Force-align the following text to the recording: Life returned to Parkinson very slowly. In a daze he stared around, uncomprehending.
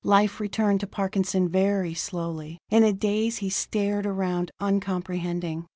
Life 0.03 0.39
returned 0.39 0.79
to 0.79 0.87
Parkinson 0.87 1.47
very 1.47 1.93
slowly. 1.93 2.57
In 2.71 2.83
a 2.83 2.91
daze 2.91 3.37
he 3.37 3.51
stared 3.51 4.07
around, 4.07 4.49
uncomprehending. 4.59 5.67